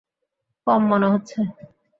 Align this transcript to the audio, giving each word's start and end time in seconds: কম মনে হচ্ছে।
কম 0.67 0.81
মনে 0.89 1.07
হচ্ছে। 1.07 1.39